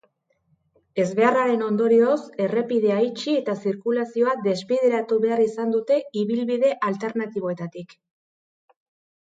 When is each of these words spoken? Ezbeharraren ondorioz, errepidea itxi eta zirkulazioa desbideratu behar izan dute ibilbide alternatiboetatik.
Ezbeharraren 1.01 1.65
ondorioz, 1.65 2.15
errepidea 2.45 2.95
itxi 3.09 3.35
eta 3.41 3.55
zirkulazioa 3.67 4.35
desbideratu 4.49 5.21
behar 5.29 5.45
izan 5.45 5.77
dute 5.79 6.01
ibilbide 6.25 6.75
alternatiboetatik. 6.91 7.99